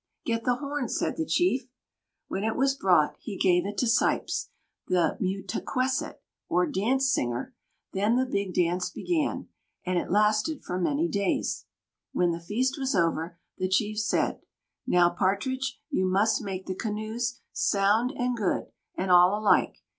[0.25, 1.69] "Get the horn," said the chief.
[2.27, 4.47] When it was brought, he gave it to Sīps,
[4.87, 7.53] the "mū ta quessit," or dance singer;
[7.93, 9.49] then the big dance began,
[9.85, 11.65] and it lasted for many days.
[12.13, 14.41] When the feast was over, the chief said:
[14.87, 19.83] "Now, Partridge, you must make the canoes, sound and good, and all alike.